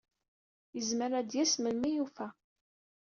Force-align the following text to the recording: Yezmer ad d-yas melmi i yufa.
Yezmer 0.75 1.11
ad 1.19 1.25
d-yas 1.29 1.53
melmi 1.57 1.87
i 1.89 1.95
yufa. 1.95 2.27